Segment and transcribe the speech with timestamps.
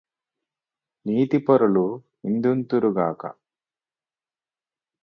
[1.05, 1.85] నీతిపరులు
[2.23, 3.23] నిందింతురుగాక